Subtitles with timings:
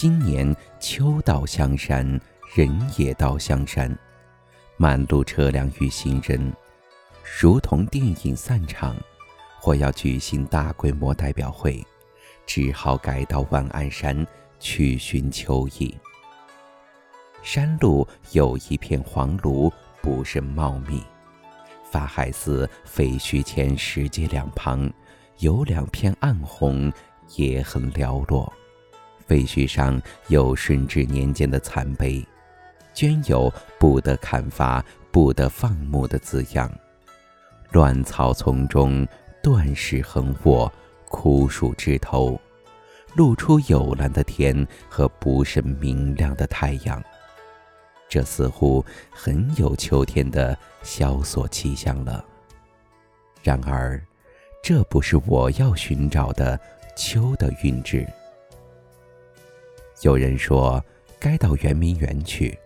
[0.00, 2.18] 今年秋到香山，
[2.54, 3.94] 人也到香山，
[4.78, 6.50] 满路车辆与行人，
[7.38, 8.96] 如同电影散场，
[9.60, 11.86] 或要举行大规模代表会，
[12.46, 14.26] 只好改到万安山
[14.58, 15.94] 去寻秋意。
[17.42, 19.70] 山路有一片黄芦，
[20.00, 20.98] 不甚茂密；
[21.84, 24.90] 法海寺废墟前石阶两旁，
[25.40, 26.90] 有两片暗红，
[27.36, 28.50] 也很寥落。
[29.30, 32.26] 废墟上有顺治年间的残碑，
[32.92, 36.68] 镌有“不得砍伐，不得放牧”的字样。
[37.70, 39.06] 乱草丛中，
[39.40, 40.72] 断石横卧，
[41.08, 42.40] 枯树枝头，
[43.14, 47.00] 露出幽蓝的天和不甚明亮的太阳。
[48.08, 52.24] 这似乎很有秋天的萧索气象了。
[53.44, 54.04] 然而，
[54.60, 56.58] 这不是我要寻找的
[56.96, 58.04] 秋的韵致。
[60.02, 60.82] 有人说，
[61.18, 62.56] 该到圆明园去。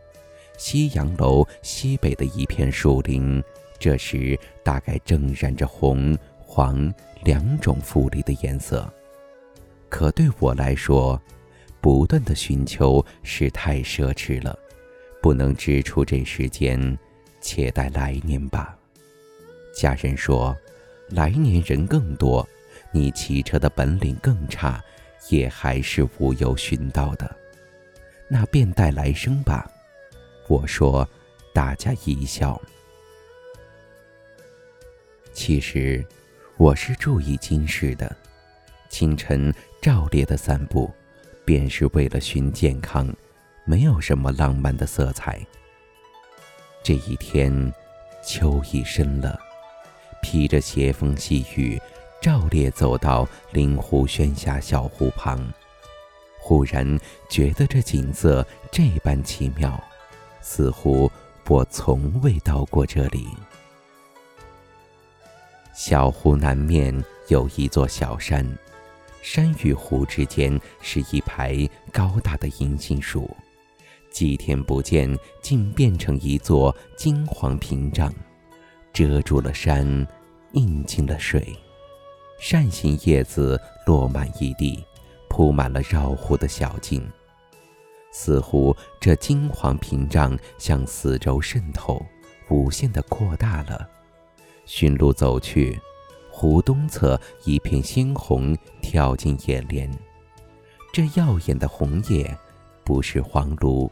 [0.56, 3.42] 西洋楼西北的一片树林，
[3.76, 6.92] 这时大概正染着红、黄
[7.24, 8.88] 两种富丽的颜色。
[9.88, 11.20] 可对我来说，
[11.80, 14.56] 不断的寻求是太奢侈了，
[15.20, 16.96] 不能支出这时间，
[17.40, 18.78] 且待来年吧。
[19.74, 20.56] 家人说，
[21.08, 22.48] 来年人更多，
[22.92, 24.80] 你骑车的本领更差。
[25.30, 27.34] 也还是无有寻到的，
[28.28, 29.70] 那便待来生吧。
[30.48, 31.08] 我说，
[31.52, 32.60] 大家一笑。
[35.32, 36.04] 其实，
[36.56, 38.14] 我是注意今世的。
[38.90, 39.52] 清晨
[39.82, 40.92] 照烈的散步，
[41.44, 43.12] 便是为了寻健康，
[43.64, 45.44] 没有什么浪漫的色彩。
[46.82, 47.72] 这一天，
[48.22, 49.40] 秋意深了，
[50.22, 51.80] 披着斜风细雨。
[52.24, 55.46] 照烈走到灵湖轩下小湖旁，
[56.38, 56.98] 忽然
[57.28, 58.42] 觉得这景色
[58.72, 59.78] 这般奇妙，
[60.40, 61.12] 似乎
[61.46, 63.28] 我从未到过这里。
[65.74, 66.98] 小湖南面
[67.28, 68.42] 有一座小山，
[69.20, 73.28] 山与湖之间是一排高大的银杏树，
[74.10, 78.10] 几天不见，竟变成一座金黄屏障，
[78.94, 79.84] 遮住了山，
[80.52, 81.54] 映进了水。
[82.46, 84.84] 扇形叶子落满一地，
[85.30, 87.02] 铺满了绕湖的小径。
[88.12, 92.04] 似乎这金黄屏障向四周渗透，
[92.50, 93.88] 无限的扩大了。
[94.66, 95.80] 寻路走去，
[96.30, 99.90] 湖东侧一片鲜红跳进眼帘。
[100.92, 102.38] 这耀眼的红叶，
[102.84, 103.90] 不是黄芦，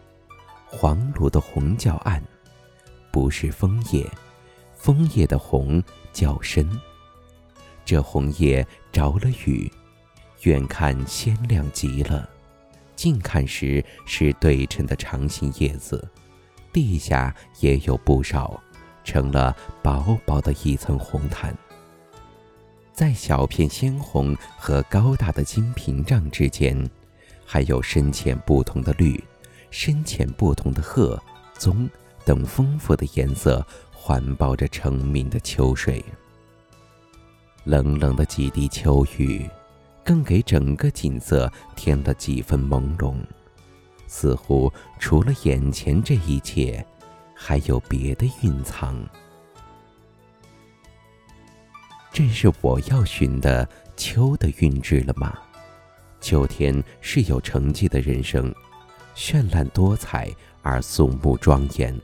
[0.67, 2.21] 黄芦的红较暗；
[3.11, 4.07] 不是枫叶，
[4.75, 5.83] 枫叶的红
[6.13, 6.71] 较深。
[7.85, 9.71] 这红叶着了雨，
[10.43, 12.29] 远看鲜亮极了，
[12.95, 16.09] 近看时是对称的长形叶子，
[16.73, 18.61] 地下也有不少，
[19.05, 21.57] 成了薄薄的一层红毯。
[22.93, 26.89] 在小片鲜红和高大的金屏障之间，
[27.45, 29.23] 还有深浅不同的绿、
[29.71, 31.21] 深浅不同的褐、
[31.59, 31.89] 棕
[32.25, 36.05] 等丰富的颜色，环抱着澄明的秋水。
[37.65, 39.49] 冷冷的几滴秋雨，
[40.05, 43.15] 更给整个景色添了几分朦胧，
[44.07, 46.85] 似乎除了眼前这一切，
[47.35, 48.97] 还有别的蕴藏。
[52.13, 55.39] 这是我要寻的秋的韵致了吗？
[56.21, 58.55] 秋天是有成绩的人生，
[59.15, 60.31] 绚烂多彩
[60.63, 61.99] 而肃穆庄严，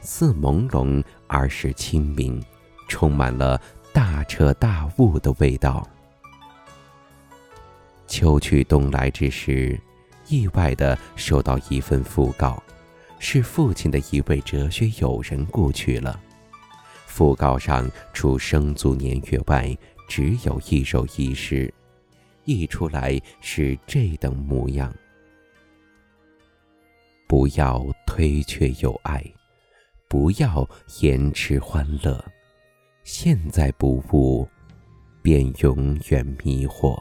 [0.00, 2.42] 似朦胧而是清明，
[2.88, 3.60] 充满了。
[3.94, 5.88] 大彻大悟的味道。
[8.08, 9.80] 秋去冬来之时，
[10.26, 12.60] 意外的收到一份讣告，
[13.20, 16.20] 是父亲的一位哲学友人故去了。
[17.08, 19.72] 讣告上除生卒年月外，
[20.08, 21.72] 只有一首遗诗，
[22.44, 24.92] 译出来是这等模样：
[27.28, 29.24] 不要推却友爱，
[30.08, 30.68] 不要
[31.00, 32.22] 延迟欢乐。
[33.04, 34.48] 现在不悟，
[35.20, 36.98] 便永远迷惑。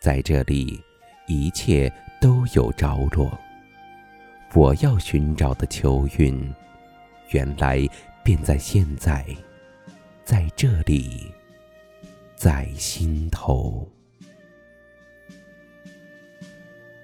[0.00, 0.80] 在这里，
[1.26, 3.36] 一切都有着落。
[4.54, 6.54] 我要寻找的秋韵，
[7.30, 7.84] 原来
[8.22, 9.26] 便在现在，
[10.22, 11.26] 在这里，
[12.36, 13.90] 在心头。